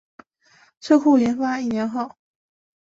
[0.79, 2.13] 车库研发一年后